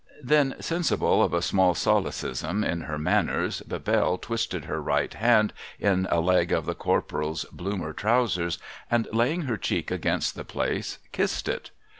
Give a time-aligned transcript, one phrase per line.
[0.33, 6.07] 'Then, sensible of a small solecism in her manners, BebeJle twisted her right hand in
[6.09, 8.57] a leg of the Corporal's Bloomer trousers,
[8.89, 11.69] and, laying her cheek against the place, kissed it.